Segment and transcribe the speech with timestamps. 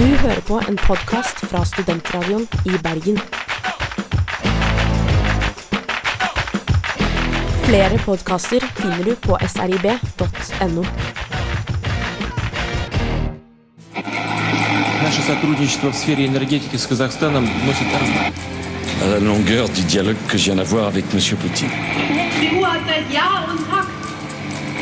[0.00, 3.18] Du hører på en podkast fra Studentradioen i Bergen.
[7.66, 10.84] Flere podkaster finner du på srib.no.
[15.02, 18.32] Наше сотрудничество в сфере энергетики с Казахстаном носит раз-
[19.02, 21.20] à la longueur du dialogue que je viens d'avoir avec M.
[21.42, 21.70] Poutine.
[22.42, 23.86] EU hat seit Jahr und Tag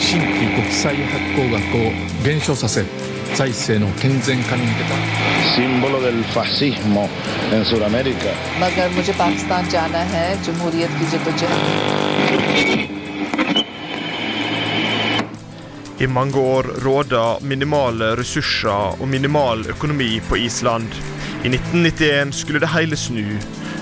[0.00, 1.92] 新規国際発行額を
[2.24, 2.84] 減少させ
[3.34, 4.94] 財政の健全化に向けた
[5.54, 7.08] símbolo del fascismo
[7.52, 8.32] en Sudamérica.
[8.60, 11.60] मगर मुझे पाकिस्तान जाना है जमहूरियत की जद्दोजहद
[16.00, 20.88] I mange år råda minimale ressurser og minimal økonomi på Island.
[21.44, 23.38] I 1991 skulle det hele snu.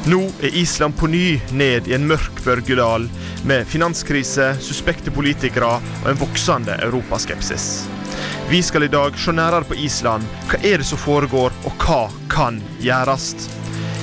[0.06, 3.08] Nå er Island på ny ned i en mørk børgedal,
[3.44, 7.86] med finanskrise, suspekte politikere og en voksende europaskepsis.
[8.49, 10.23] Vi skal i dag se nærere på Island.
[10.47, 13.33] Hva er det som foregår, og hva kan gjøres?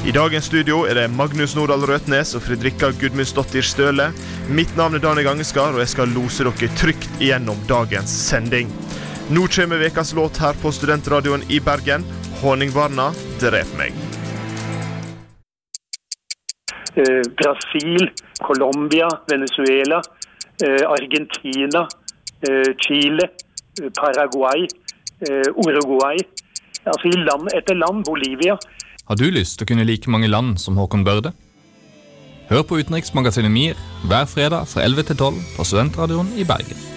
[0.05, 4.11] I dagens studio er det Magnus Nordahl Røtnes og Fredrikka Gudmundsdottir Støle.
[4.53, 8.69] Mitt navn er Daniel Gangeskar, og jeg skal lose dere trygt igjennom dagens sending.
[9.33, 12.05] Nå kommer ukas låt her på Studentradioen i Bergen.
[12.41, 13.97] 'Honningbarna drep meg'.
[16.97, 20.03] eh, Brasil, Colombia, Venezuela,
[20.65, 21.89] eh, Argentina,
[22.49, 23.29] eh, Chile,
[24.01, 24.67] Paraguay,
[25.27, 26.17] eh, Uruguay.
[26.85, 28.05] Altså i land etter land.
[28.05, 28.57] Bolivia.
[29.09, 31.33] Har du lyst til å kunne like mange land som Håkon Børde?
[32.49, 36.94] Hør på utenriksmagasinet MIR hver fredag fra 11 til 12 på Studentradioen i Bergen.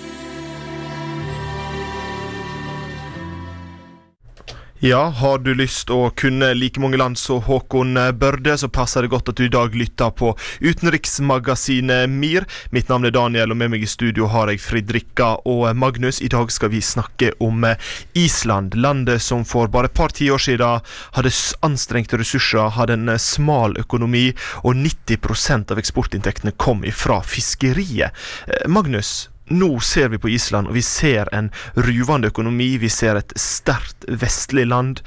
[4.80, 9.10] Ja, har du lyst å kunne like mange land som Håkon Børde, så passer det
[9.10, 12.46] godt at du i dag lytter på utenriksmagasinet MIR.
[12.70, 16.20] Mitt navn er Daniel, og med meg i studio har jeg Fridrikka og Magnus.
[16.22, 17.66] I dag skal vi snakke om
[18.14, 20.86] Island, landet som for bare et par tiår siden
[21.18, 21.34] hadde
[21.66, 24.28] anstrengte ressurser, hadde en smal økonomi,
[24.62, 28.14] og 90% av eksportinntektene kom ifra fiskeriet.
[28.46, 32.76] Eh, Magnus, nå ser vi på Island, og vi ser en ruvende økonomi.
[32.82, 35.04] Vi ser et sterkt vestlig land.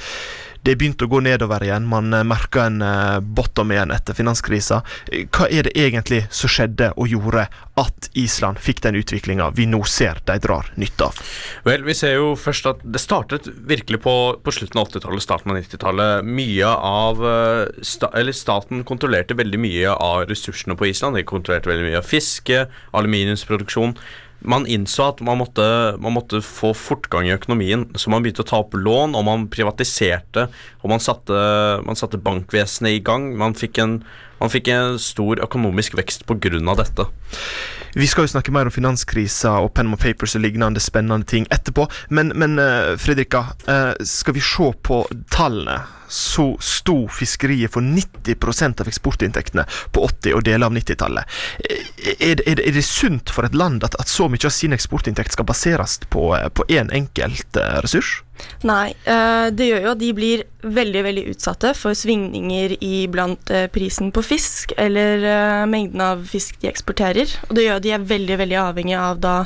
[0.61, 1.87] Det er begynt å gå nedover igjen.
[1.89, 4.83] Man eh, merker en eh, bottom igjen etter finanskrisa.
[5.09, 7.47] Eh, Hva er det egentlig som skjedde og gjorde
[7.81, 11.25] at Island fikk den utviklinga vi nå ser de drar nytte av?
[11.65, 14.15] Vel, vi ser jo først at det startet virkelig på,
[14.45, 16.29] på slutten av 80-tallet, starten av 90-tallet.
[16.29, 21.17] Mye av Eller staten kontrollerte veldig mye av ressursene på Island.
[21.17, 23.97] De kontrollerte veldig mye av fiske, aluminiumsproduksjon.
[24.41, 25.65] Man innså at man måtte,
[26.01, 29.49] man måtte få fortgang i økonomien, så man begynte å ta opp lån, og man
[29.53, 30.47] privatiserte,
[30.81, 31.37] og man satte,
[31.85, 33.31] man satte bankvesenet i gang.
[33.41, 33.99] Man fikk en,
[34.41, 37.09] man fikk en stor økonomisk vekst av dette.
[37.95, 41.89] Vi skal jo snakke mer om finanskrisa og Panama Papers og lignende spennende ting etterpå,
[42.09, 42.57] men, men
[43.03, 45.03] Fredrika, eh, skal vi se på
[45.35, 51.39] tallene, så sto fiskeriet for 90% av eksportinntektene på 80- og deler av 90-tallet.
[51.69, 51.87] Eh,
[52.21, 55.33] Er, er, er det sunt for et land at, at så mye av sin eksportinntekt
[55.37, 58.23] skal baseres på eh, én en enkelt eh, ressurs?
[58.65, 63.53] Nei, eh, det gjør jo at de blir veldig veldig utsatte for svingninger i blant
[63.53, 67.37] eh, prisen på fisk eller eh, mengden av fisk de eksporterer.
[67.49, 69.37] Og det gjør at de er veldig veldig avhengig av da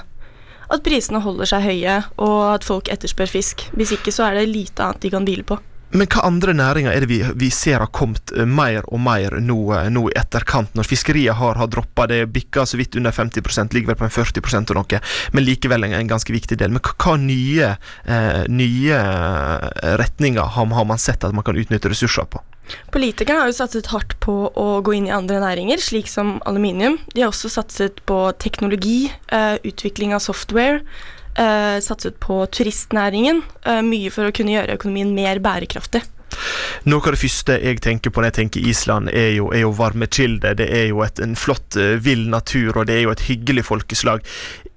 [0.73, 3.67] at prisene holder seg høye, og at folk etterspør fisk.
[3.77, 5.59] Hvis ikke så er det lite annet de kan hvile på.
[5.95, 9.37] Men hva andre næringer er det vi, vi ser har kommet eh, mer og mer
[9.39, 12.09] nå, eh, nå i etterkant, når fiskeriet har, har droppa?
[12.11, 15.01] Det bikker så vidt under 50 ligger vel på en 40% og noe,
[15.33, 16.75] men likevel en, en ganske viktig del.
[16.75, 17.71] Men hva nye,
[18.11, 22.43] eh, nye eh, retninger har, har man sett at man kan utnytte ressurser på?
[22.91, 26.99] Politikerne har jo satset hardt på å gå inn i andre næringer, slik som aluminium.
[27.15, 30.81] De har også satset på teknologi, eh, utvikling av software,
[31.41, 36.05] eh, satset på turistnæringen, eh, mye for å kunne gjøre økonomien mer bærekraftig.
[36.91, 39.73] Noe av det første jeg tenker på når jeg tenker Island, er jo, er jo
[39.77, 40.55] varmekilde.
[40.59, 43.67] Det er jo et, en flott, eh, vill natur, og det er jo et hyggelig
[43.71, 44.25] folkeslag.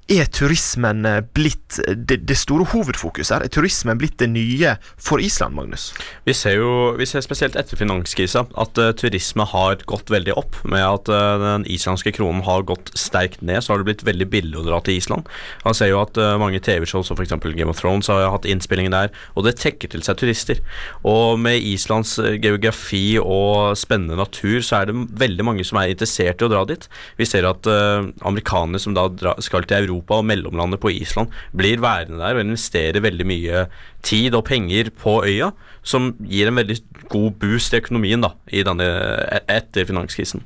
[0.07, 3.43] Er turismen eh, blitt det, det store hovedfokuset her?
[3.43, 5.89] Er turismen blitt det nye for Island, Magnus?
[6.23, 10.55] Vi ser jo, vi ser spesielt etter finanskrisa at uh, turisme har gått veldig opp.
[10.63, 14.29] Med at uh, den islandske kronen har gått sterkt ned, så har det blitt veldig
[14.31, 15.27] billig å dra til Island.
[15.65, 17.35] Man ser jo at uh, mange TV-show som f.eks.
[17.43, 20.63] Game of Thrones har hatt innspillinger der, og det trekker til seg turister.
[21.03, 26.39] Og med Islands geografi og spennende natur, så er det veldig mange som er interessert
[26.39, 26.87] i å dra dit.
[27.19, 31.81] Vi ser at amerikanere som da dra, skal til Europa og mellomlandet på Island, blir
[31.81, 33.65] værende der og investerer veldig mye
[34.07, 35.51] tid og penger på øya,
[35.87, 36.77] som gir en veldig
[37.07, 38.85] god boost i økonomien da, i denne,
[39.31, 40.43] e- etter finanskrisen.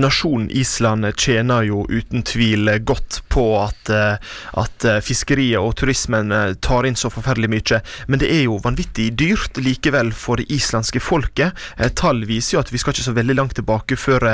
[0.00, 4.16] Nasjonen Island tjener jo uten tvil godt på at, eh,
[4.62, 8.60] at eh, fiskeriet og turismen eh, tar inn så forferdelig mye, men det er jo
[8.64, 11.56] vanvittig dyrt likevel for det islandske folket.
[11.98, 14.24] Tall viser jo at vi skal ikke så veldig langt tilbake før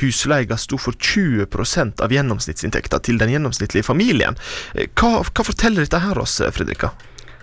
[0.00, 4.38] husleia sto for 20% av gjennomsnittsinntekta til den gjennomsnittlige familien.
[4.94, 6.92] Hva, hva forteller dette her oss, Fredrika?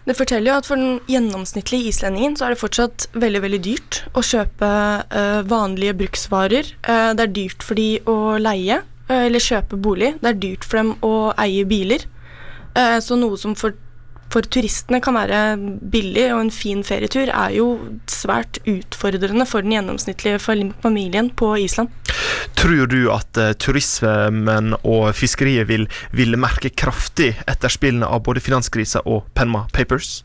[0.07, 3.99] Det forteller jo at for den gjennomsnittlige islendingen så er det fortsatt veldig veldig dyrt
[4.17, 4.69] å kjøpe
[5.13, 6.71] uh, vanlige bruksvarer.
[6.87, 10.15] Uh, det er dyrt for de å leie uh, eller kjøpe bolig.
[10.23, 12.07] Det er dyrt for dem å eie biler.
[13.03, 13.73] Så noe som for,
[14.31, 15.41] for turistene kan være
[15.91, 17.67] billig og en fin ferietur, er jo
[18.09, 21.91] svært utfordrende for den gjennomsnittlige familien på Island.
[22.57, 29.03] Tror du at eh, turismen og fiskeriet vil, vil merke kraftig etterspillene av både finanskrisa
[29.05, 30.21] og Penma Papers?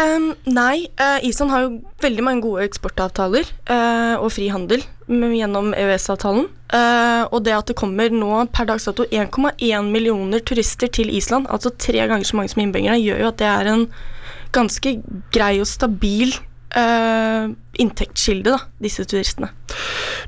[0.00, 5.70] Ehm, nei, uh, Island har jo veldig mange gode eksportavtaler uh, og fri handel gjennom
[5.76, 6.48] EØS-avtalen.
[6.74, 11.46] Uh, og det at det kommer nå per dags dato 1,1 millioner turister til Island,
[11.46, 13.86] altså tre ganger så mange som innbyggerne, gjør jo at det er en
[14.54, 14.96] ganske
[15.34, 16.34] grei og stabil
[16.76, 19.50] eh, inntektskilde, da, disse turistene.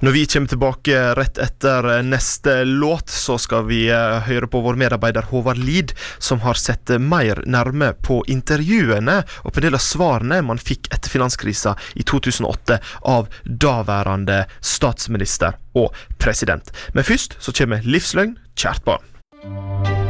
[0.00, 4.60] Når vi kommer tilbake rett etter eh, neste låt, så skal vi eh, høre på
[4.64, 9.78] vår medarbeider Håvard Lid, som har sett mer nærme på intervjuene og på en del
[9.78, 12.80] av svarene man fikk etter finanskrisa i 2008
[13.12, 16.72] av daværende statsminister og president.
[16.94, 20.05] Men først så kommer Livsløgn, kjært barn.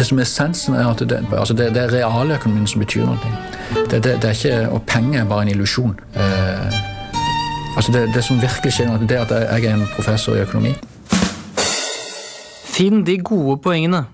[0.00, 3.32] Det som er essensen, er at det, altså det, det er realøkonomien som betyr noe.
[3.90, 5.92] Det, det, er ikke, og penger er bare en illusjon.
[6.16, 6.78] Eh,
[7.76, 10.72] altså det, som virkelig skjer, nå, det er at jeg er en professor i økonomi.
[12.64, 14.06] Finn de gode poengene.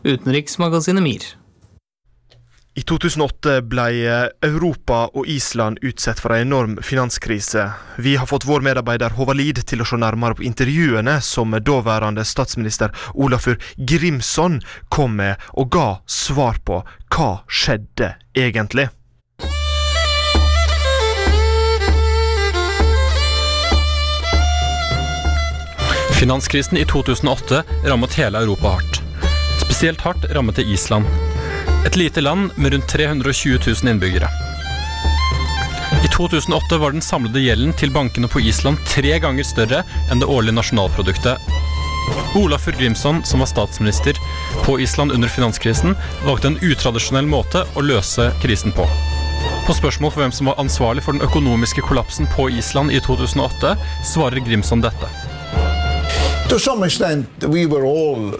[0.00, 1.28] Utenriksmagasinet MIR.
[2.78, 7.64] I 2008 ble eh, Europa og Island utsatt for en enorm finanskrise.
[7.98, 12.22] Vi har fått vår medarbeider Håvard Lid til å se nærmere på intervjuene som daværende
[12.22, 14.60] statsminister Olafur Grimson
[14.94, 16.84] kom med, og ga svar på
[17.16, 18.86] hva skjedde egentlig.
[26.20, 29.02] Finanskrisen i 2008 rammet hele Europa hardt.
[29.64, 31.27] Spesielt hardt rammet det Island.
[31.88, 34.28] Et lite land med rundt 320 000 innbyggere.
[36.04, 39.78] I 2008 var den samlede gjelden til bankene på Island tre ganger større
[40.12, 41.40] enn det årlige nasjonalproduktet.
[42.36, 44.20] Olafur Grimson, som var statsminister
[44.66, 45.96] på Island under finanskrisen,
[46.26, 48.84] valgte en utradisjonell måte å løse krisen på.
[49.64, 53.72] På spørsmål for hvem som var ansvarlig for den økonomiske kollapsen på Island i 2008,
[54.12, 55.08] svarer Grimson dette.
[56.52, 58.36] To some extent, we were all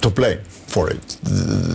[0.00, 1.18] to blame for it,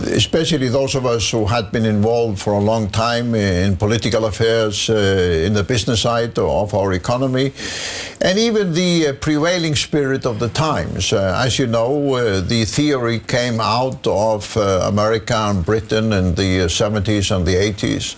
[0.08, 4.88] especially those of us who had been involved for a long time in political affairs,
[4.88, 4.94] uh,
[5.46, 7.52] in the business side of our economy,
[8.22, 11.12] and even the uh, prevailing spirit of the times.
[11.12, 16.34] Uh, as you know, uh, the theory came out of uh, America and Britain in
[16.34, 18.16] the uh, 70s and the 80s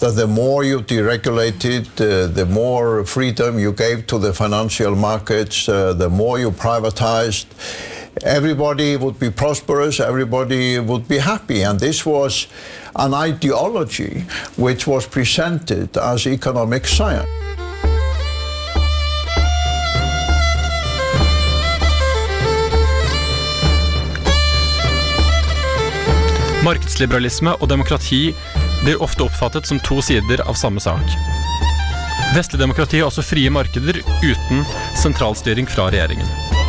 [0.00, 5.68] that the more you deregulated, uh, the more freedom you gave to the financial markets,
[5.68, 7.44] uh, the more you privatized,
[8.22, 11.62] everybody would be prosperous, everybody would be happy.
[11.62, 12.46] And this was
[12.94, 14.24] an ideology
[14.56, 17.28] which was presented as economic science.
[26.64, 28.34] Markedsliberalisme og demokrati
[28.82, 31.16] blir ofte oppfattet som to sider av samme sak.
[32.36, 34.64] Vestlig demokrati har også frie markeder uten
[35.00, 36.59] sentralstyring fra regjeringen.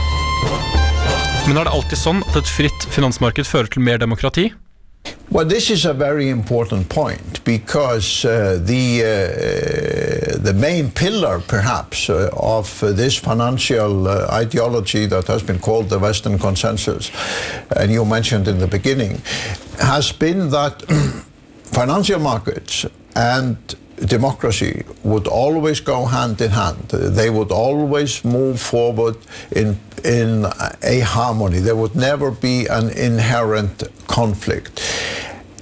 [1.47, 4.51] Men er det alltid sånn at et fritt finansmarked fører til mer demokrati?
[5.31, 12.09] Well, this is a very important point because uh, the uh, the main pillar, perhaps,
[12.09, 17.11] uh, of uh, this financial uh, ideology that has been called the Western consensus,
[17.75, 19.21] and you mentioned in the beginning,
[19.79, 20.83] has been that
[21.63, 23.57] financial markets and
[24.05, 26.89] democracy would always go hand in hand.
[26.89, 29.17] They would always move forward
[29.51, 30.45] in in
[30.81, 31.59] a harmony.
[31.59, 34.81] There would never be an inherent conflict.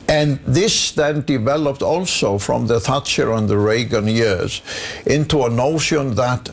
[0.07, 4.61] And this then developed also from the Thatcher and the Reagan years
[5.05, 6.49] into a notion that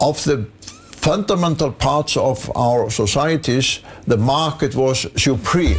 [0.00, 0.46] of the
[0.92, 5.78] fundamental parts of our societies, the market was supreme.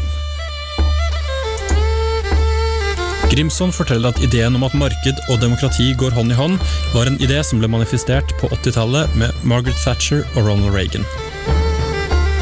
[3.30, 6.56] Grimson forteller at ideen om at marked og demokrati går hånd i hånd,
[6.96, 11.06] var en idé som ble manifestert på 80-tallet med Margaret Thatcher og Ronald Reagan.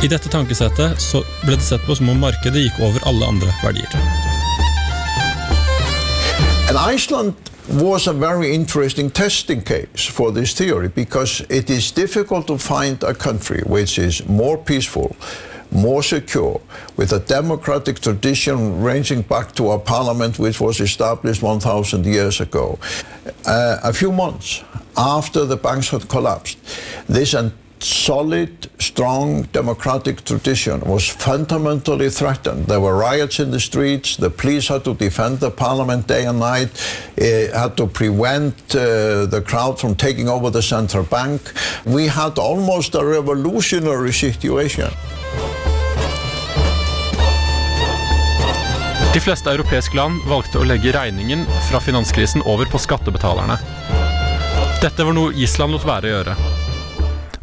[0.03, 3.51] I dette tankesettet så ble det sett på som om markedet gikk over alle andre
[3.65, 3.99] verdier.
[6.69, 7.33] And Iceland
[7.67, 13.03] was a very interesting testing case for this theory because it is difficult to find
[13.03, 15.15] a country which is more peaceful,
[15.71, 16.61] more secure,
[16.95, 22.79] with a democratic tradition ranging back to a parliament which was established 1,000 years ago.
[23.45, 24.63] Uh, a few months
[24.97, 26.57] after the banks had collapsed,
[27.07, 27.33] this
[27.79, 32.65] solid, strong democratic tradition was fundamentally threatened.
[32.65, 36.39] There were riots in the streets, the police had to defend the parliament day and
[36.39, 36.69] night,
[37.17, 41.41] eh, had to prevent uh, the crowd from taking over the central bank.
[41.85, 44.91] We had almost a revolutionary situation.
[49.13, 53.55] De fleste europeiske land valgte å legge regningen fra finanskrisen over på skattebetalerne.
[54.83, 56.35] Dette var noe Island lot være å gjøre.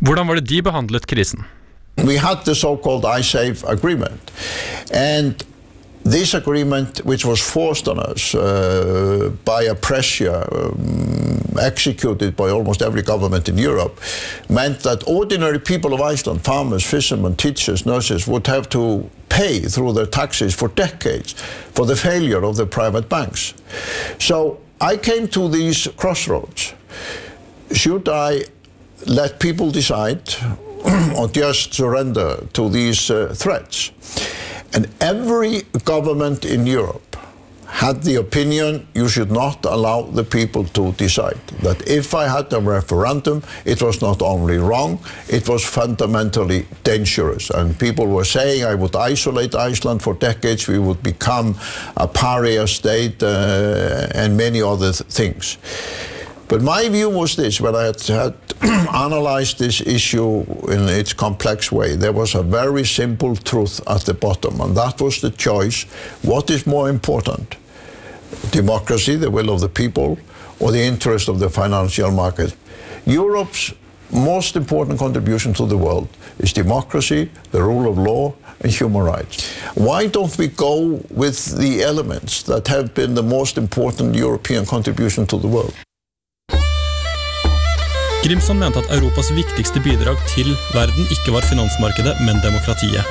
[0.05, 1.43] Hvordan var det de behandlet krisen?
[2.05, 4.31] We had the so-called I-SAVE agreement.
[4.93, 5.43] And
[6.05, 12.83] this agreement, which was forced on us uh, by a pressure um, executed by almost
[12.83, 13.99] every government in Europe,
[14.49, 19.95] meant that ordinary people of Iceland, farmers, fishermen, teachers, nurses, would have to pay through
[19.95, 21.33] their taxes for decades
[21.73, 23.55] for the failure of the private banks.
[24.19, 26.75] So I came to these crossroads.
[27.73, 28.45] Should I
[29.07, 30.35] let people decide
[31.17, 33.91] or just surrender to these uh, threats?
[34.75, 37.16] And every government in Europe
[37.75, 41.40] had the opinion you should not allow the people to decide.
[41.62, 47.50] That if I had a referendum, it was not only wrong, it was fundamentally dangerous.
[47.50, 51.57] And people were saying I would isolate Iceland for decades, we would become
[51.97, 55.59] a pariah state, uh, and many other th- things.
[56.49, 58.35] But my view was this when I had, had
[58.95, 64.15] analyzed this issue in its complex way, there was a very simple truth at the
[64.15, 65.85] bottom, and that was the choice
[66.23, 67.57] what is more important?
[68.51, 70.19] Democracy, the will of the people,
[70.61, 72.55] or the interest of the financial market?
[73.07, 73.73] Europe's
[74.11, 76.09] most important contribution to the world
[76.39, 79.53] is democracy, the rule of law, and human rights.
[79.75, 85.27] Why don't we go with the elements that have been the most important European contribution
[85.27, 85.75] to the world?
[88.25, 93.04] Grimson mente at Europas viktigste bidrag til verden ikke var finansmarkedet, men demokratiet.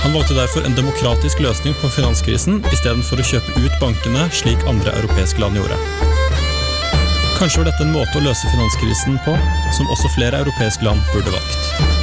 [0.00, 4.94] Han valgte derfor en demokratisk løsning på finanskrisen istedenfor å kjøpe ut bankene, slik andre
[5.02, 5.76] europeiske land gjorde.
[7.36, 9.36] Kanskje var dette en måte å løse finanskrisen på
[9.76, 11.95] som også flere europeiske land burde valgt.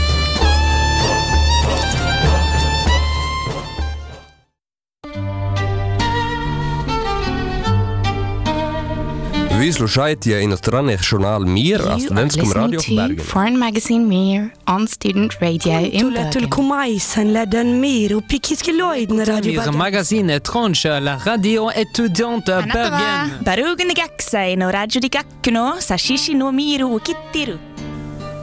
[9.64, 13.24] Vi slušajte inostrani žurnal Mir, a studentskom radiju u Bergenu.
[13.24, 16.32] Foreign magazine Mir on student radio in Bergen.
[16.32, 19.74] Tulkumajsen leden Mir u Pikiskiloid na radiju Bergen.
[19.74, 23.32] Mir magazin etrange la radio etudiant Bergen.
[23.46, 27.58] Bergen gaksei no radio di gakkuno sa shishi no miru u kittiru.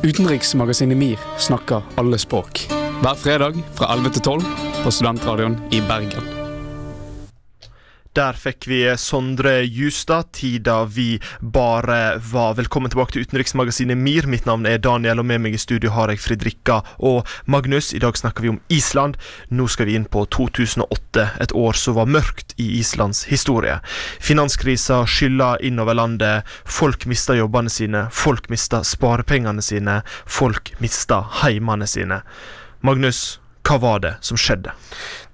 [0.04, 2.58] Utenriksmagasinet Mir snakker alle språk.
[3.02, 4.44] Hver fredag fra 11 til 12
[4.84, 6.39] på Studentradioen i Bergen.
[8.10, 12.56] Der fikk vi Sondre Justad, tida vi bare var.
[12.58, 14.26] Velkommen tilbake til utenriksmagasinet MIR.
[14.26, 17.92] Mitt navn er Daniel, og med meg i studio har jeg Fredrikka og Magnus.
[17.94, 19.14] I dag snakker vi om Island.
[19.54, 23.78] Nå skal vi inn på 2008, et år som var mørkt i Islands historie.
[24.18, 26.50] Finanskrisa skylla innover landet.
[26.66, 32.24] Folk mista jobbene sine, folk mista sparepengene sine, folk mista heimene sine.
[32.82, 34.72] Magnus, hva var det som skjedde?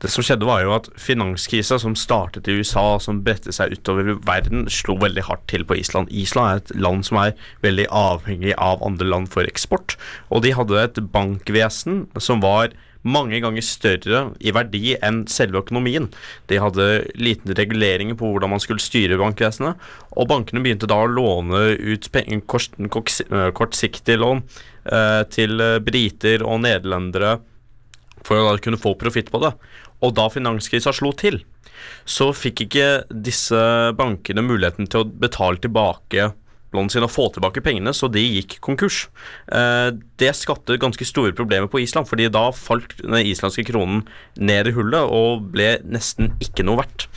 [0.02, 4.16] Det som skjedde var jo at Finanskrisa som startet i USA, som bredte seg utover
[4.26, 6.10] verden, slo veldig hardt til på Island.
[6.12, 9.96] Island er et land som er veldig avhengig av andre land for eksport.
[10.28, 16.10] Og de hadde et bankvesen som var mange ganger større i verdi enn selve økonomien.
[16.50, 19.78] De hadde liten reguleringer på hvordan man skulle styre bankvesenet,
[20.12, 22.10] og bankene begynte da å låne ut
[22.50, 22.74] kort,
[23.56, 27.38] kortsiktige lån eh, til eh, briter og nederlendere
[28.26, 29.52] for å da kunne få profitt på det.
[30.04, 31.40] Og da finanskrisa slo til,
[32.08, 33.60] så fikk ikke disse
[33.96, 36.32] bankene muligheten til å betale tilbake
[36.74, 39.06] lånene sine og få tilbake pengene, så de gikk konkurs.
[39.48, 39.90] Eh,
[40.20, 44.04] det skapte ganske store problemer på Island, fordi da falt den islandske kronen
[44.36, 47.08] ned i hullet og ble nesten ikke noe verdt.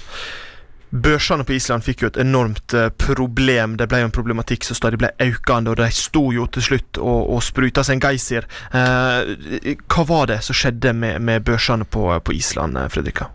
[0.90, 3.78] Børsene på Island fikk jo et enormt eh, problem.
[3.78, 7.02] Det ble jo en problematikk som stadig ble økende, og de sto jo til slutt
[7.02, 8.48] og, og spruta seg en geysir.
[8.74, 13.30] Eh, hva var det som skjedde med, med børsene på, på Island, eh, Fredrika?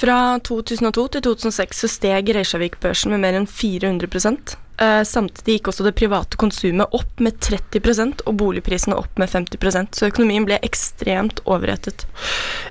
[0.00, 5.84] Fra 2002 til 2006 så steg Reykjavik-børsen med mer enn 400 Eh, samtidig gikk også
[5.84, 11.42] det private konsumet opp med 30% og boligprisene opp med 50% så økonomien ble ekstremt
[11.44, 12.06] overrettet.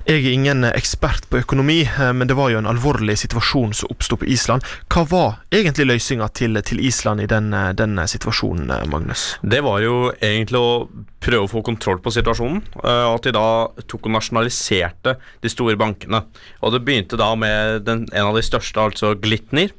[0.06, 3.92] Jeg er ingen ekspert på økonomi, eh, men det var jo en alvorlig situasjon som
[3.92, 4.66] oppsto på Island.
[4.90, 9.36] Hva var egentlig løsninga til, til, Island i den, eh, den, situasjonen, Magnus?
[9.42, 10.88] Det var jo egentlig å
[11.20, 12.62] prøve å få kontroll på situasjonen.
[12.80, 16.22] At de da tok og nasjonaliserte de store bankene.
[16.64, 19.74] Og det begynte da med den, en av de største, altså Glitnir.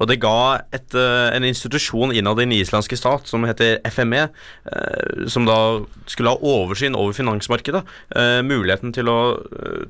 [0.00, 4.28] Og det ga et, en institusjon innad i den islandske stat som heter FME,
[4.72, 5.58] eh, som da
[6.06, 7.84] skulle ha oversyn over finansmarkedet.
[8.16, 9.84] Eh, muligheten til å eh,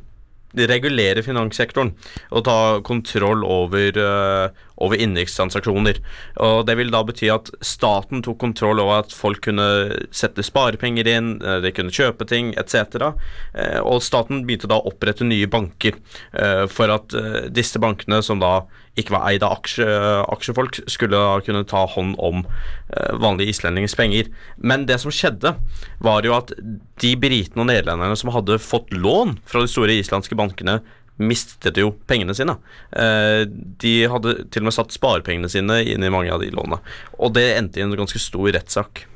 [0.54, 1.88] regulere finanssektoren
[2.30, 5.98] og ta kontroll over, uh, over innenrikstransaksjoner.
[6.62, 9.66] Det vil da bety at staten tok kontroll over at folk kunne
[10.14, 13.10] sette sparepenger inn, de kunne kjøpe ting etc.
[13.50, 15.98] Uh, og staten begynte da å opprette nye banker
[16.70, 17.18] for at
[17.50, 18.60] disse bankene, som da
[19.00, 19.86] ikke var eid av aksje,
[20.30, 24.30] aksjefolk, skulle kunne ta hånd om uh, vanlige islendingers penger.
[24.56, 25.56] Men det som skjedde,
[26.04, 26.52] var jo at
[27.02, 30.80] de britene og nederlenderne som hadde fått lån fra de store islandske bankene,
[31.18, 32.56] mistet jo pengene sine.
[32.94, 33.42] Uh,
[33.82, 36.80] de hadde til og med satt sparepengene sine inn i mange av de lånene.
[37.18, 39.06] Og det endte i en ganske stor rettssak.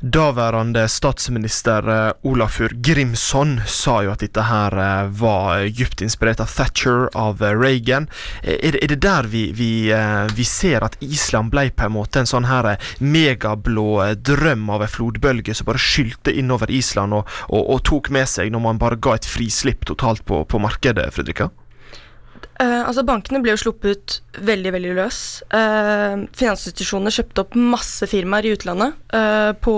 [0.00, 6.48] Daværende statsminister eh, Olafur Grimson sa jo at dette her eh, var dypt inspirert av
[6.48, 8.08] Thatcher, av eh, Reagan.
[8.40, 9.92] Er det, er der vi, vi,
[10.32, 14.94] vi, ser at Island ble på en måte en sånn her megablå drøm av en
[14.96, 18.96] flodbølge som bare skylte innover Island og, og, og, tok med seg når man bare
[18.96, 21.52] ga et frislipp totalt på, på markedet, Fredrika?
[22.60, 25.20] Uh, altså Bankene ble jo sluppet veldig veldig løs.
[25.48, 29.74] Uh, finansinstitusjonene kjøpte opp masse firmaer i utlandet uh, på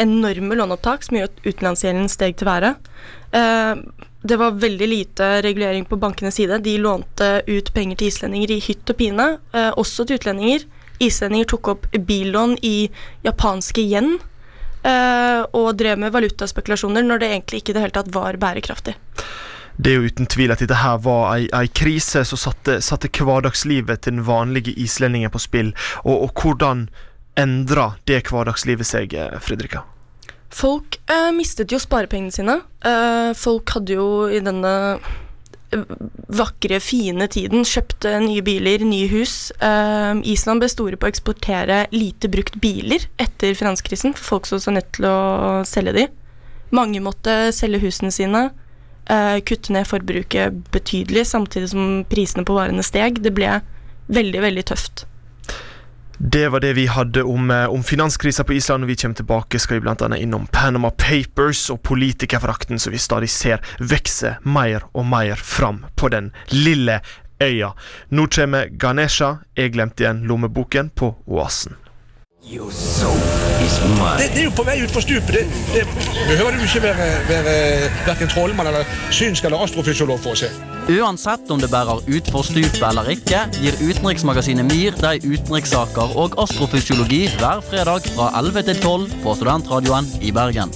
[0.00, 2.78] enorme låneopptak, som gjør at utenlandsgjelden steg til været.
[4.22, 6.56] det var veldig lite regulering på bankenes side.
[6.64, 9.26] De lånte ut penger til islendinger i hytt og pine,
[9.76, 10.64] også til utlendinger.
[11.04, 12.88] Islendinger tok opp billån i
[13.26, 14.16] japanske yen.
[15.52, 18.96] og drev med valutaspekulasjoner når det egentlig ikke det hele tatt var bærekraftig
[19.76, 23.10] det er jo uten tvil at dette her var ei, ei krise som satte, satte,
[23.12, 25.72] hverdagslivet til den vanlige islendingen på spill.
[26.04, 26.88] Og, og hvordan
[27.40, 29.84] endra det hverdagslivet seg, eh, Fredrika?
[30.50, 32.60] Folk eh, mistet jo sparepengene sine.
[32.84, 34.72] Eh, folk hadde jo i denne
[35.70, 35.84] eh,
[36.40, 39.52] vakre, fine tiden kjøpt nye biler, nye hus.
[39.62, 44.58] Eh, Island ble store på å eksportere lite brukt biler etter finanskrisen, for folk så
[44.60, 45.20] seg nødt til å
[45.68, 46.08] selge de.
[46.74, 48.48] Mange måtte selge husene sine
[49.46, 53.22] kutte ned forbruket betydelig, samtidig som prisene på varene steg.
[53.24, 53.56] Det ble
[54.10, 55.04] veldig, veldig tøft.
[56.22, 58.80] Det var det vi hadde om, eh, om finanskrisa på Island.
[58.80, 60.16] Når vi kommer tilbake, skal vi bl.a.
[60.16, 66.08] innom Panama Papers og politikerforakten som vi stadig ser vokse mer og mer fram på
[66.12, 67.00] den lille
[67.40, 67.72] øya.
[68.10, 69.38] Nå kommer Ganesha.
[69.56, 71.79] Jeg glemte igjen lommeboken på Oasen.
[74.18, 75.28] Det, det, er jo på vei utfor stupet.
[75.34, 75.42] Det,
[75.74, 75.84] det
[76.28, 77.54] behøver du ikke være, være
[78.06, 80.48] verken trollmann eller synsk eller astrofysiolog for å se.
[80.90, 87.26] Uansett om det bærer utfor stupet eller ikke, gir utenriksmagasinet MIR deg utenrikssaker og astrofysiologi
[87.36, 90.72] hver fredag fra 11 til 12 på Studentradioen i Bergen.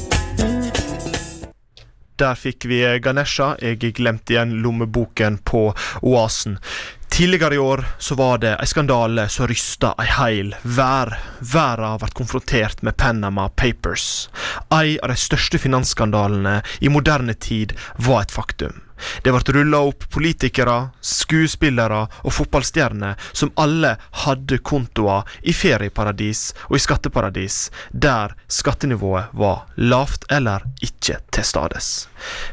[2.21, 3.57] Der fikk vi Ganesha.
[3.59, 5.73] Jeg glemte igjen lommeboken på
[6.07, 6.61] Oasen.
[7.15, 11.13] Tidligere i år så var det ei skandale som rysta ei heil vær.
[11.39, 14.07] Verden har vært konfrontert med Panama Papers.
[14.75, 18.84] Ei av de største finansskandalene i moderne tid var et faktum.
[19.23, 26.79] Det ble rulla opp politikere, skuespillere og fotballstjerner som alle hadde kontoer i ferieparadis og
[26.79, 32.09] i skatteparadis, der skattenivået var lavt eller ikke til stades.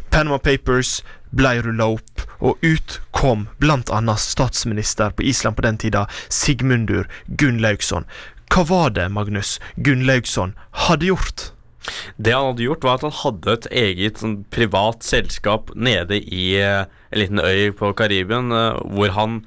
[0.09, 1.01] Panama Papers
[1.31, 4.15] ble rulla opp, og ut kom bl.a.
[4.17, 8.07] statsminister på Island på den tida, Sigmundur Gunnlaugsson.
[8.51, 11.51] Hva var det Magnus Gunnlaugsson hadde gjort?
[12.17, 16.53] Det han hadde gjort, var at han hadde et eget sånn, privat selskap nede i
[16.61, 19.41] uh, en liten øy på Karibien, uh, hvor han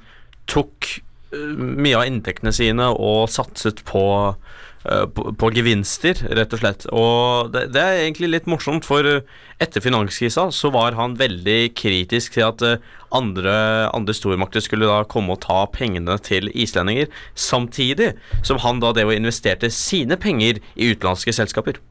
[0.51, 0.89] tok
[1.31, 6.85] uh, mye av inntektene sine og satset på Eh, på, på, gevinster, rett og slett.
[6.93, 9.25] Og det, det, er egentlig litt morsomt, for eh,
[9.61, 13.55] etter finanskrisa så var han veldig kritisk til at eh, andre,
[13.95, 18.13] andre stormakter skulle da komme og ta pengene til islendinger, samtidig
[18.45, 21.81] som han da det å investerte sine penger i utenlandske selskaper.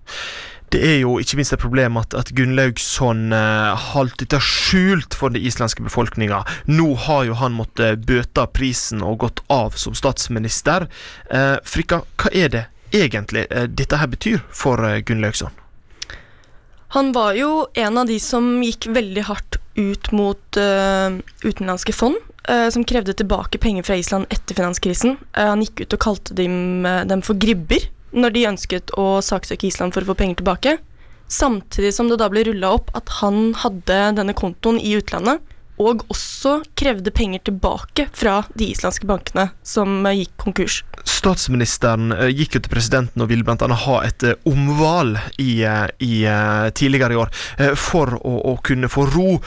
[0.74, 5.30] Det er jo ikke minst et problem at, at Gunnlaugsson eh, holdt dette skjult for
[5.30, 6.40] den islandske befolkninga.
[6.66, 10.88] Nå har jo han måttet bøte prisen og gått av som statsminister.
[11.30, 12.64] Eh, Frikka, hva er det
[13.02, 15.04] egentlig eh, dette her betyr for Gunnlaugsson?
[15.09, 15.61] Gunn Laugsson?
[16.94, 22.20] Han var jo en av de som gikk veldig hardt ut mot uh, utenlandske fond.
[22.48, 25.16] eh, som krevde tilbake penger fra Island etter finanskrisen.
[25.33, 29.20] Eh, han gikk ut og kalte dem, eh, dem for gribber når de ønsket å
[29.24, 30.78] saksøke Island for å få penger tilbake.
[31.26, 35.40] Samtidig som det da ble rulla opp at han hadde denne kontoen i utlandet,
[35.85, 40.81] og også krevde penger tilbake fra de islandske bankene som eh, gikk konkurs.
[41.05, 43.68] Statsministeren eh, gikk jo til presidenten og ville bl.a.
[43.85, 46.14] ha et eh, omval i, i,
[46.77, 47.33] tidligere i år
[47.79, 49.38] for å, å kunne få ro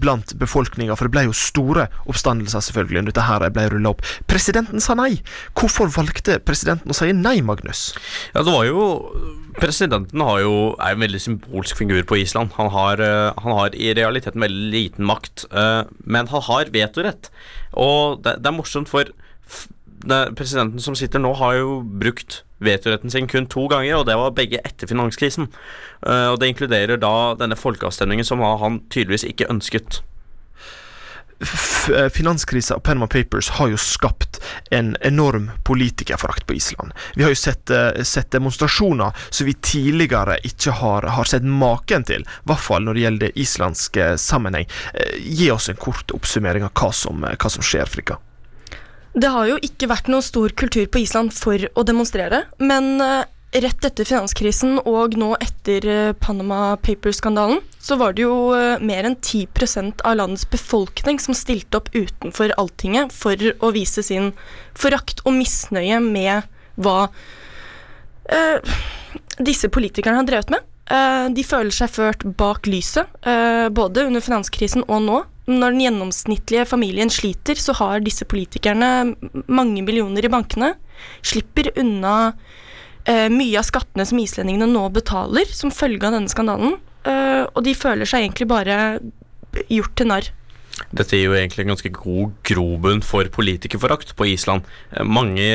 [0.00, 4.04] blant befolkninga, for det ble jo store oppstandelser selvfølgelig når dette her ble rulla opp.
[4.30, 5.20] Presidenten sa nei.
[5.58, 7.90] Hvorfor valgte presidenten å si nei, Magnus?
[8.32, 8.86] Ja, det var jo
[9.60, 12.54] Presidenten jo, er en veldig symbolsk figur på Island.
[12.56, 17.30] Han har, eh, han har i realiteten veldig liten makt, eh, men han har vetorett.
[17.72, 19.04] Og det, det er morsomt, for
[20.34, 24.34] presidenten som sitter nå, har jo brukt vetoretten sin kun to ganger, og det var
[24.34, 25.48] begge etter finanskrisen.
[26.06, 30.02] Eh, og det inkluderer da denne folkeavstemningen som han tydeligvis ikke ønsket.
[31.42, 36.92] Eh, Finanskrisa og Panama Papers har jo skapt en enorm politikerforakt på Island.
[37.14, 42.04] Vi har jo sett, eh, sett demonstrasjoner som vi tidligere ikke har, har sett maken
[42.04, 44.68] til, i hvert fall når det gjelder islandsk sammenheng.
[44.94, 48.18] Eh, Gi oss en kort oppsummering av hva som, hva som skjer, Frikka.
[49.12, 52.96] Det har jo ikke vært noe stor kultur på Island for å demonstrere, men
[53.52, 59.04] rett etter finanskrisen og nå etter eh, Panama Papers-skandalen, så var det jo eh, mer
[59.08, 64.32] enn 10% av landets befolkning som stilte opp utenfor Alltinget for å vise sin
[64.72, 66.48] forakt og misnøye med
[66.80, 67.10] hva
[68.32, 68.72] eh,
[69.42, 70.64] disse politikerne har drevet med.
[70.92, 75.20] Eh, de føler seg ført bak lyset, eh, både under finanskrisen og nå.
[75.50, 79.12] Når den gjennomsnittlige familien sliter, så har disse politikerne
[79.50, 80.74] mange millioner i bankene,
[81.26, 82.32] slipper unna
[83.04, 87.64] eh, mye av skattene som islendingene nå betaler som følge av denne skandalen, eh, og
[87.66, 88.78] de føler seg egentlig bare
[89.68, 90.30] gjort til narr.
[90.92, 94.66] Dette gir jo egentlig en ganske god grobunn for politikerforakt på Island.
[94.92, 95.46] Eh, Mange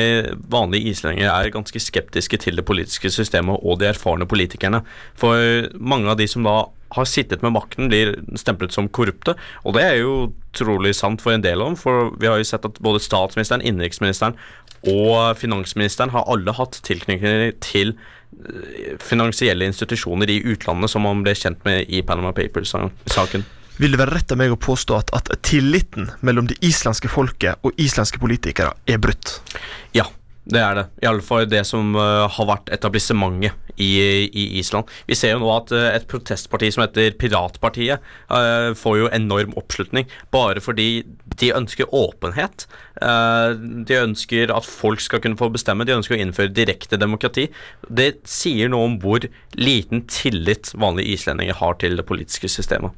[0.50, 4.84] vanlige islendinger er ganske skeptiske til det politiske systemet og de erfarne politikerne.
[5.18, 6.64] For mange av de som da
[6.96, 9.34] har sittet med makten, blir stemplet som korrupte.
[9.68, 12.48] Og det er jo trolig sant for en del av dem, for vi har jo
[12.48, 14.38] sett at både statsministeren, innenriksministeren
[14.86, 21.34] og finansministeren har alle hatt tilknytning til eh, finansielle institusjoner i utlandet, som man ble
[21.38, 23.46] kjent med i Panama Papers-saken.
[23.78, 27.62] Vil det være rett av meg å påstå at, at tilliten mellom det islandske folket
[27.62, 29.38] og islandske politikere er brutt?
[29.94, 30.08] Ja,
[30.48, 30.84] det er det.
[31.04, 33.88] Iallfall det som eh, har vært etablissementet i,
[34.26, 34.88] i Island.
[35.06, 39.52] Vi ser jo nå at eh, et protestparti som heter Piratpartiet, eh, får jo enorm
[39.60, 40.88] oppslutning bare fordi
[41.38, 42.64] de ønsker åpenhet.
[42.98, 45.86] De ønsker at folk skal kunne få bestemme.
[45.86, 47.46] De ønsker å innføre direkte demokrati.
[47.86, 52.96] Det sier noe om hvor liten tillit vanlige islendinger har til det politiske systemet.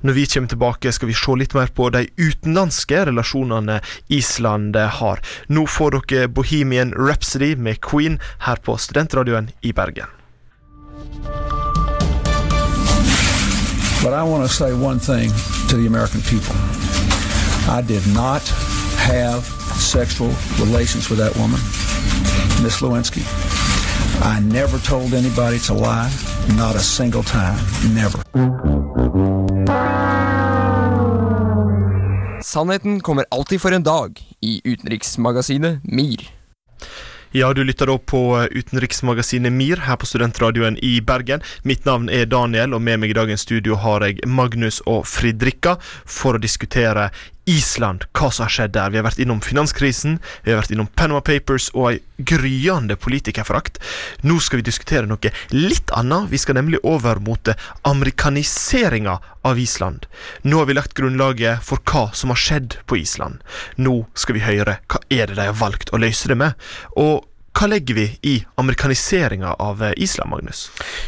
[0.00, 5.22] Når vi kommer tilbake, skal vi se litt mer på de utenlandske relasjonene Island har.
[5.48, 10.12] Nå får dere Bohemian Rhapsody med Queen her på Studentradioen i Bergen.
[14.02, 15.30] But I want to say one thing
[15.68, 16.54] to the American people.
[17.68, 18.42] I did not
[18.98, 21.58] have sexual relations with that woman,
[22.62, 23.24] Miss Lewinsky.
[24.22, 26.12] I never told anybody to lie,
[26.56, 27.58] not a single time,
[27.94, 28.85] never.
[32.46, 36.28] Sannheten kommer alltid for en dag i utenriksmagasinet MIR.
[37.36, 41.42] Ja, du lytter da på utenriksmagasinet MIR her på Studentradioen i Bergen.
[41.62, 45.74] Mitt navn er Daniel, og med meg i dagens studio har jeg Magnus og Fridrikka
[46.06, 47.10] for å diskutere
[47.46, 48.90] Island, hva som har skjedd der.
[48.90, 53.78] Vi har vært innom finanskrisen, vi har vært innom Panama Papers og ei gryende politikerforakt.
[54.26, 56.30] Nå skal vi diskutere noe litt annet.
[56.32, 57.52] Vi skal nemlig over mot
[57.86, 60.08] amerikaniseringa av Island.
[60.42, 63.44] Nå har vi lagt grunnlaget for hva som har skjedd på Island.
[63.78, 66.58] Nå skal vi høre hva er det de har valgt å løse det med.
[66.98, 67.22] Og
[67.56, 70.66] hva legger vi i amerikaniseringa av Island, Magnus?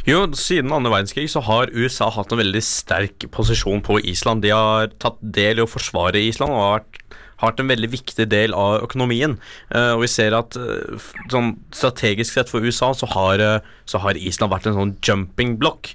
[0.08, 4.40] Jo, Siden andre verdenskrig så har USA hatt en veldig sterk posisjon på Island.
[4.46, 7.02] De har tatt del i å forsvare Island og har vært
[7.38, 9.36] har vært en veldig viktig del av økonomien.
[9.70, 14.00] Uh, og vi ser at uh, sånn strategisk sett for USA så har, uh, så
[14.02, 15.92] har Island vært en sånn jumping block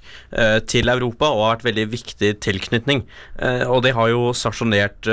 [0.66, 3.04] til Europa og har vært veldig viktig tilknytning.
[3.70, 5.06] og de har jo stasjonert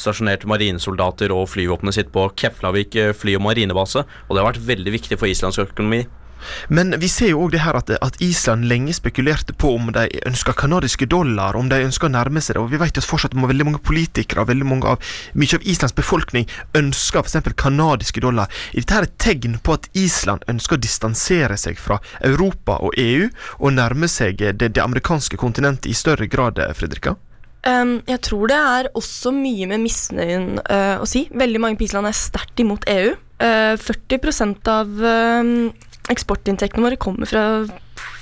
[0.00, 4.94] stasjonert marinesoldater og flyvåpenet sitt på Keflavik fly- og marinebase, og det har vært veldig
[4.96, 6.06] viktig for islandsk økonomi.
[6.68, 10.06] Men vi ser jo òg det her at, at, Island lenge spekulerte på om de
[10.26, 12.62] ønska kanadiske dollar, om de ønska å nærme seg det.
[12.62, 15.58] Og vi vet jo at fortsatt må veldig mange politikere og veldig mange av mye
[15.58, 17.52] av Islands befolkning ønsker f.eks.
[17.56, 18.50] kanadiske dollar.
[18.72, 22.96] Er dette her et tegn på at Island ønsker å distansere seg fra Europa og
[23.00, 23.28] EU
[23.58, 27.16] og nærme seg det, det amerikanske kontinentet i større grad, Fredrika?
[27.66, 31.24] Um, jeg tror det er også mye med misnøyen uh, å si.
[31.34, 33.16] Veldig mange på Island er sterkt imot EU.
[33.42, 35.50] Uh, 40% av um,
[36.12, 37.44] eksportinntektene våre kommer fra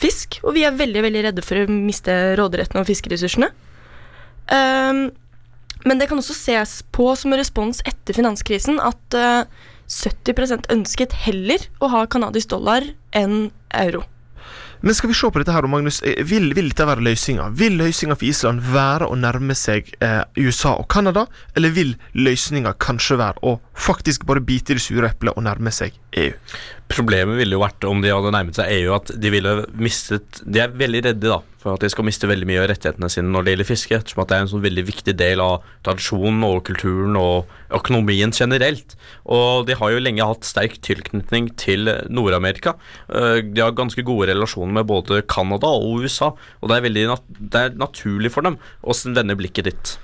[0.01, 3.51] fisk, og vi er veldig veldig redde for å miste råderetten over fiskeressursene.
[4.49, 5.07] Um,
[5.85, 9.45] men det kan også ses på som en respons etter finanskrisen at uh,
[9.91, 14.05] 70% ønsket heller å ha canadisk dollar enn euro.
[14.85, 16.03] Men skal vi se på dette her, Magnus.
[16.05, 17.47] Eh, vil, vil dette være løsninga?
[17.57, 21.25] Vil løsninga for Island være å nærme seg eh, USA og Canada,
[21.57, 25.73] eller vil løsninga kanskje være å faktisk bare bite i det sure eplet og nærme
[25.75, 26.33] seg EU?
[26.95, 30.61] Problemet ville jo vært om de hadde nærmet seg EU, at de ville mistet De
[30.61, 33.47] er veldig redde da, for at de skal miste veldig mye av rettighetene sine når
[33.47, 33.99] det gjelder fiske.
[33.99, 38.35] Ettersom at det er en sånn veldig viktig del av tradisjonen og kulturen og økonomien
[38.37, 38.95] generelt.
[39.25, 42.77] Og de har jo lenge hatt sterk tilknytning til Nord-Amerika.
[43.09, 47.07] Eh, de har ganske gode relasjoner med både Canada og USA, og det er, veldig
[47.15, 49.97] nat det er naturlig for dem å denne blikket dit.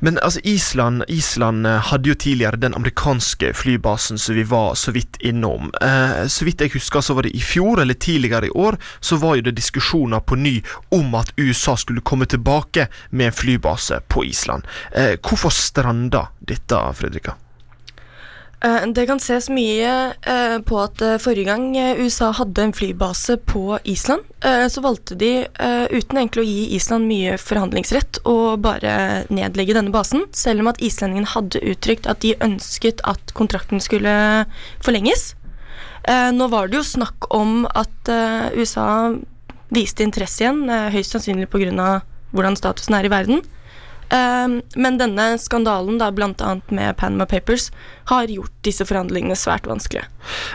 [0.00, 4.94] Men altså, Island, Island eh, hadde jo tidligere den amerikanske flybasen som vi var så
[4.94, 5.72] vidt innom.
[5.82, 9.18] Eh, så vidt jeg husker, så var det i fjor eller tidligere i år, så
[9.18, 10.60] var jo det diskusjoner på ny
[10.94, 14.66] om at USA skulle komme tilbake med en flybase på Island.
[14.92, 17.34] Eh, hvorfor stranda dette, Fredrika?
[18.64, 21.68] Eh, det kan ses mye eh, på at eh, forrige gang
[22.02, 24.24] USA hadde en flybase på Island,
[24.70, 25.48] så valgte de,
[25.90, 30.78] uten egentlig å gi Island mye forhandlingsrett, å bare nedlegge denne basen, selv om at
[30.84, 34.12] islendingene hadde uttrykt at de ønsket at kontrakten skulle
[34.78, 35.32] forlenges.
[36.06, 38.12] Nå var det jo snakk om at
[38.54, 39.10] USA
[39.74, 41.98] viste interesse igjen, høyst sannsynlig pga.
[42.30, 43.42] hvordan statusen er i verden.
[44.08, 46.32] Um, men denne skandalen, da bl.a.
[46.72, 47.68] med Panama Papers,
[48.08, 50.06] har gjort disse forhandlingene svært vanskelige.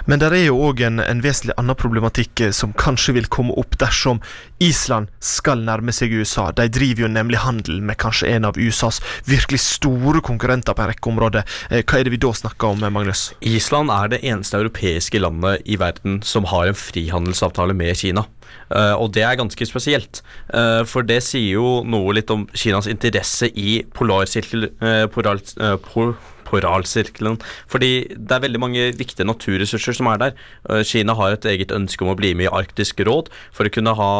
[0.10, 3.54] Men det er jo òg en, en, vesentlig annen problematikk eh, som kanskje vil komme
[3.62, 4.24] opp dersom
[4.64, 6.48] Island skal nærme seg USA.
[6.56, 10.94] De driver jo nemlig handel med kanskje en av USAs virkelig store konkurrenter på en
[10.94, 11.46] rekke områder.
[11.70, 13.30] Eh, hva er det vi da snakker om, Magnus?
[13.46, 18.26] Island er det eneste europeiske landet i verden som har en frihandelsavtale med Kina.
[18.74, 20.22] Uh, og det er ganske spesielt.
[20.54, 24.72] Uh, for det sier jo noe litt om Kinas interesse i polarsirkel...
[24.82, 25.42] Uh, polar,
[25.86, 26.16] pol
[26.54, 27.40] korallsirkelen.
[27.72, 30.40] Fordi det er veldig mange viktige naturressurser som er der.
[30.70, 33.74] Eh, Kina har et eget ønske om å bli med i Arktisk råd for å
[33.74, 34.14] kunne ha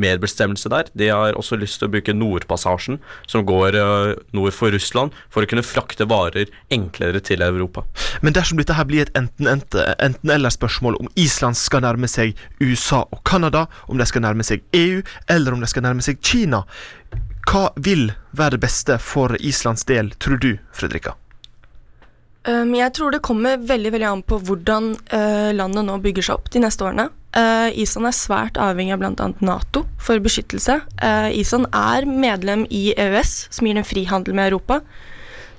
[0.00, 0.90] medbestemmelse der.
[0.96, 3.00] De har også lyst til å bruke Nordpassasjen,
[3.30, 7.84] som går eh, nord for Russland, for å kunne frakte varer enklere til Europa.
[8.22, 13.66] Men dersom dette her blir et enten-eller-spørsmål om Island skal nærme seg USA og Canada,
[13.88, 16.64] om de skal nærme seg EU, eller om de skal nærme seg Kina,
[17.50, 21.16] hva vil være det beste for Islands del, tror du, Fredrika?
[22.48, 26.38] Um, jeg tror det kommer veldig veldig an på hvordan uh, landet nå bygger seg
[26.38, 27.10] opp de neste årene.
[27.36, 29.26] Uh, Island er svært avhengig av bl.a.
[29.44, 30.78] Nato for beskyttelse.
[31.02, 34.80] Uh, Island er medlem i EØS, som gir dem frihandel med Europa.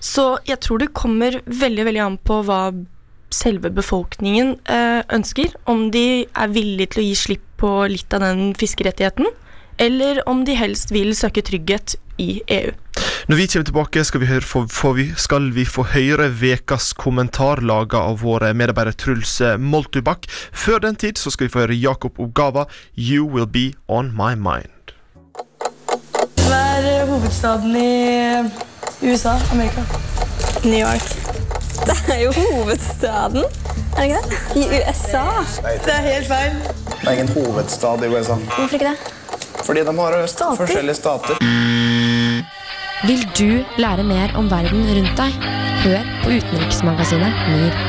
[0.01, 2.63] Så jeg tror det kommer veldig veldig an på hva
[3.31, 4.55] selve befolkningen
[5.13, 5.53] ønsker.
[5.69, 9.29] Om de er villige til å gi slipp på litt av den fiskerettigheten,
[9.77, 12.73] eller om de helst vil søke trygghet i EU.
[13.27, 17.61] Når vi kommer tilbake, skal vi, høre, for, vi, skal vi få høre vekas kommentar
[17.61, 20.25] laga av våre medarbeidere Truls Moltubakk.
[20.51, 22.65] Før den tid så skal vi få høre Jakob Ogava,
[22.97, 24.95] 'You Will Be On My Mind'.
[26.47, 27.91] Hva er hovedstaden i
[29.05, 29.37] USA?
[29.51, 29.85] Amerika?
[30.65, 31.13] New York.
[31.85, 33.45] Det er jo hovedstaden,
[33.97, 34.41] er det ikke det?
[34.55, 35.25] I USA.
[35.85, 36.57] Det er helt feil.
[37.01, 38.33] Det er ingen hovedstad i USA.
[38.33, 38.97] Hvorfor ikke det?
[39.65, 40.55] Fordi de har stater.
[40.55, 41.70] forskjellige stater.
[43.01, 45.37] Vil du lære mer om verden rundt deg?
[45.81, 47.79] Hør på utenriksmagasinet MIR.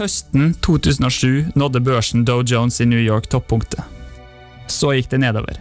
[0.00, 3.84] Høsten 2007 nådde børsen Dow Jones i New York toppunktet.
[4.64, 5.60] Så gikk det nedover.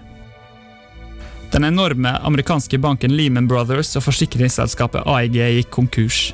[1.51, 6.29] Den enorme amerikanske banken Lehman Brothers og forsikringsselskapet AIG gikk konkurs.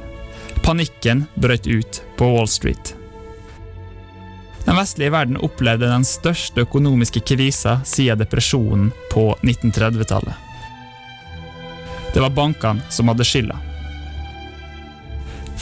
[0.62, 2.94] Panikken brøt ut på Wall Street.
[4.66, 10.34] Den vestlige verden opplevde den største økonomiske krisa siden depresjonen på 1930-tallet.
[12.14, 13.58] Det var bankene som hadde skylda.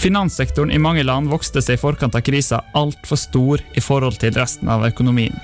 [0.02, 4.34] Finanssektoren i mange land vokste seg i forkant av krisa altfor stor i forhold til
[4.34, 5.36] resten av økonomien.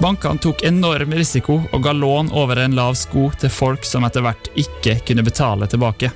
[0.00, 4.24] Bankene tok enorm risiko og ga lån over en lav sko til folk som etter
[4.24, 6.12] hvert ikke kunne betale tilbake.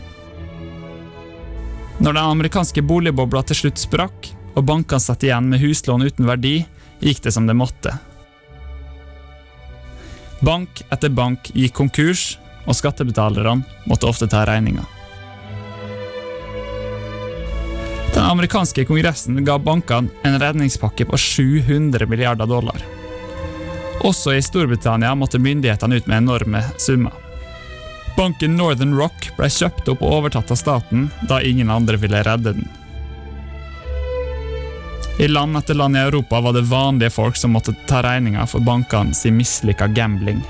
[2.00, 6.60] Når den amerikanske boligbobla til slutt sprakk, og bankene satt igjen med huslån uten verdi,
[7.00, 7.96] gikk det som det måtte.
[10.44, 14.84] Bank etter bank gikk konkurs, og skattebetalerne måtte ofte ta regninga.
[18.10, 22.84] Den amerikanske kongressen ga bankene en redningspakke på 700 milliarder dollar.
[24.04, 27.16] Også i Storbritannia måtte myndighetene ut med enorme summer.
[28.16, 32.56] Banken Northern Rock ble kjøpt opp og overtatt av staten da ingen andre ville redde
[32.58, 32.68] den.
[35.18, 38.60] I land etter land i Europa var det vanlige folk som måtte ta regninga for
[38.60, 40.42] bankene sin mislykka gambling.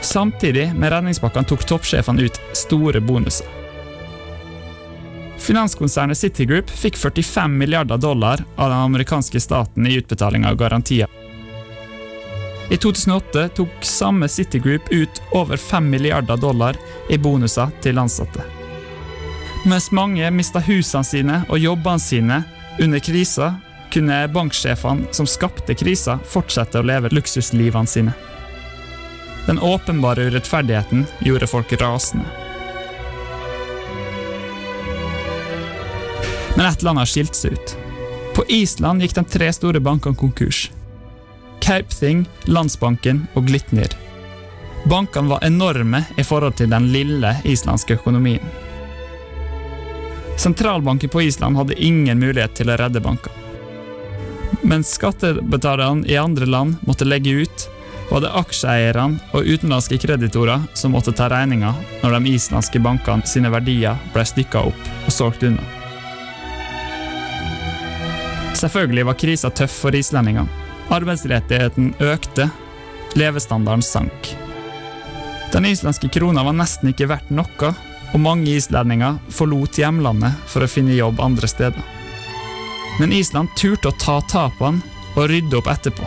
[0.00, 3.46] Samtidig med redningspakkene tok toppsjefene ut store bonuser.
[5.38, 11.08] Finanskonsernet Citigroup fikk 45 milliarder dollar av den amerikanske staten i utbetaling av garantier.
[12.70, 16.76] I 2008 tok samme Citigroup ut over 5 milliarder dollar
[17.10, 18.42] i bonuser til ansatte.
[19.66, 22.42] Mens mange mista husene sine og jobbene sine
[22.78, 23.54] under krisa,
[23.90, 28.12] kunne banksjefene som skapte krisa, fortsette å leve luksuslivene sine.
[29.46, 32.26] Den åpenbare urettferdigheten gjorde folk rasende.
[36.56, 37.76] Men et land har skilt seg ut.
[38.36, 40.66] På Island gikk de tre store bankene konkurs.
[41.64, 43.92] Kaupthing, Landsbanken og Glitnir.
[44.86, 48.44] Bankene var enorme i forhold til den lille islandske økonomien.
[50.36, 53.42] Sentralbanken på Island hadde ingen mulighet til å redde bankene.
[54.66, 57.68] Mens skattebetalerne i andre land måtte legge ut,
[58.10, 61.72] var det aksjeeierne og utenlandske kreditorer som måtte ta regninga
[62.02, 65.64] når de islandske bankene sine verdier ble stykka opp og solgt unna.
[68.56, 70.48] Selvfølgelig var krisa tøff for islendingene.
[70.94, 72.46] Arbeidsledigheten økte,
[73.18, 74.30] levestandarden sank.
[75.52, 77.74] Den islandske krona var nesten ikke verdt noe,
[78.12, 81.82] og mange islendinger forlot hjemlandet for å finne jobb andre steder.
[83.00, 84.80] Men Island turte å ta tapene
[85.16, 86.06] og rydde opp etterpå.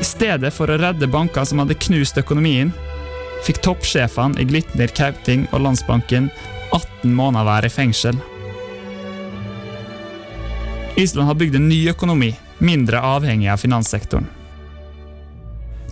[0.00, 2.72] I stedet for å redde banker som hadde knust økonomien,
[3.44, 6.30] fikk toppsjefene i Glitner Kauting og Landsbanken
[6.72, 8.20] 18 måneder hver i fengsel.
[11.00, 14.28] Island har bygd en ny økonomi, mindre avhengig av finanssektoren.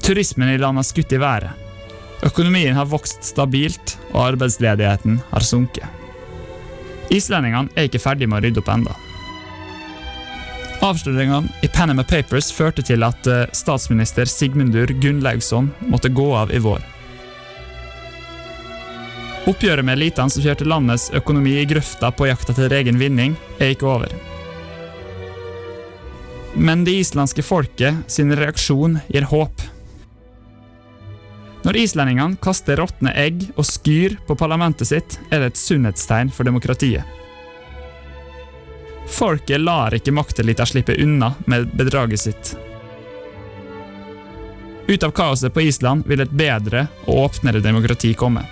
[0.05, 1.67] Turismen i landet har skutt i været.
[2.26, 5.87] Økonomien har vokst stabilt, og arbeidsledigheten har sunket.
[7.14, 8.96] Islendingene er ikke ferdig med å rydde opp enda.
[10.85, 16.61] Avsløringene i Panama Papers førte til at eh, statsminister Sigmundur Gunnlaugsson måtte gå av i
[16.62, 16.85] vår.
[19.48, 23.72] Oppgjøret med elitene som kjørte landets økonomi i grøfta på jakta til egen vinning, er
[23.72, 24.12] ikke over.
[26.59, 29.62] Men det islandske folket sin reaksjon gir håp.
[31.66, 36.47] Når islendingene kaster råtne egg og skyr på parlamentet sitt, er det et sunnhetstegn for
[36.47, 37.03] demokratiet.
[39.09, 42.55] Folket lar ikke maktelita slippe unna med bedraget sitt.
[44.88, 48.44] Ut av kaoset på Island vil et bedre og åpnere demokrati komme.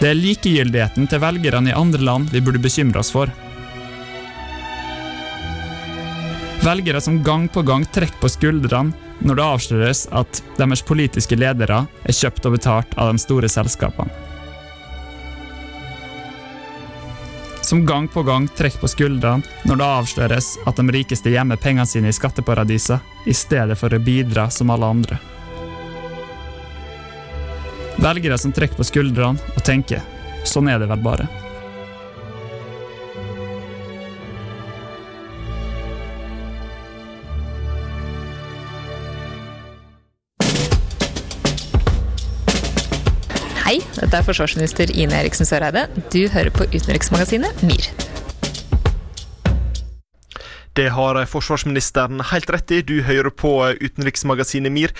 [0.00, 3.28] Det er likegyldigheten til velgerne i andre land vi burde bekymre oss for.
[6.64, 11.84] Velgere som gang på gang trekker på skuldrene når det avsløres at deres politiske ledere
[12.04, 14.12] er kjøpt og betalt av de store selskapene.
[17.70, 21.86] Som gang på gang trekker på skuldrene når det avsløres at de rikeste gjemmer pengene
[21.86, 25.20] sine i skatteparadiser i stedet for å bidra som alle andre.
[28.00, 30.02] Velgere som trekker på skuldrene og tenker
[30.48, 31.28] sånn er det vel bare.
[44.10, 45.84] Dette er forsvarsminister Ine Eriksen Søreide.
[46.10, 47.84] Du hører på utenriksmagasinet MIR.
[50.74, 52.80] Det har forsvarsministeren helt rett i.
[52.82, 54.96] Du hører på utenriksmagasinet MIR.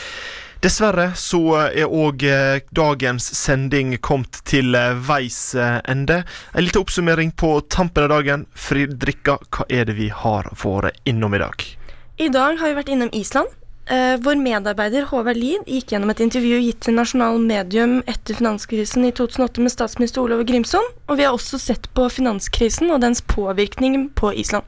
[0.62, 2.22] Dessverre så er òg
[2.70, 6.22] dagens sending kommet til veis ende.
[6.54, 8.46] En liten oppsummering på tampen av dagen.
[8.54, 11.66] Fridrikka, hva er det vi har vært innom i dag?
[12.22, 13.58] I dag har vi vært innom Island.
[13.90, 19.02] Eh, vår medarbeider Håvard Lien gikk gjennom et intervju gitt til Nasjonal Medium etter finanskrisen
[19.08, 23.18] i 2008 med statsminister Olav Grimson, og vi har også sett på finanskrisen og dens
[23.18, 24.62] påvirkning på Island.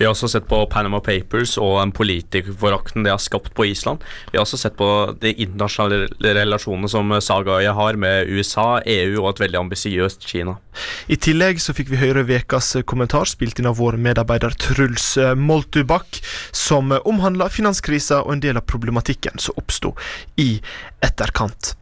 [0.00, 4.02] Vi har også sett på Panama Papers og politikerforakten det har skapt på Island.
[4.32, 4.90] Vi har også sett på
[5.22, 10.58] de internasjonale relasjonene som Sagaøya har med USA, EU og et veldig ambisiøst Kina.
[11.06, 16.20] I tillegg så fikk vi høre ukas kommentar spilt inn av vår medarbeider Truls Moltubakk,
[16.52, 19.94] som omhandla finanskrisa og en del av problematikken som oppsto
[20.40, 20.56] i
[21.04, 21.74] etterkant.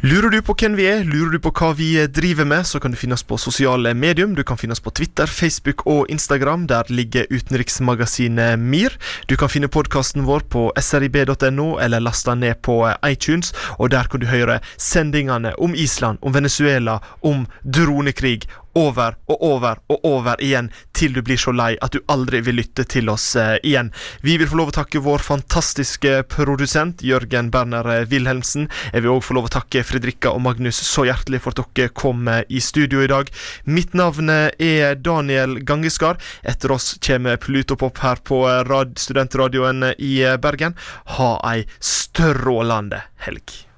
[0.00, 2.94] Lurer du på hvem vi er, lurer du på hva vi driver med, så kan
[2.94, 4.32] du finne oss på sosiale medium.
[4.34, 6.66] Du kan finne oss på Twitter, Facebook og Instagram.
[6.70, 8.96] Der ligger utenriksmagasinet MIR.
[9.28, 14.22] Du kan finne podkasten vår på srib.no, eller laste ned på iTunes, og der kan
[14.22, 18.48] du høre sendingene om Island, om Venezuela, om dronekrig
[18.78, 22.58] over og over og over igjen til du blir så lei at du aldri vil
[22.60, 23.90] lytte til oss eh, igjen.
[24.22, 28.68] Vi vil få lov å takke vår fantastiske produsent Jørgen Berner eh, Wilhelmsen.
[28.92, 31.94] Jeg vil òg få lov å takke Fredrikka og Magnus så hjertelig for at dere
[31.94, 33.32] kom eh, i studio i dag.
[33.64, 36.20] Mitt navn er Daniel Gangeskar.
[36.42, 40.76] Etter oss kommer Plutopop her på rad studentradioen i Bergen.
[41.16, 43.69] Ha ei strålende helg.